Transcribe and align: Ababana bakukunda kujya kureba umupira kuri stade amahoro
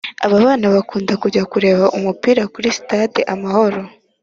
Ababana 0.25 0.65
bakukunda 0.73 1.13
kujya 1.23 1.43
kureba 1.51 1.85
umupira 1.97 2.41
kuri 2.53 2.67
stade 2.77 3.19
amahoro 3.33 3.79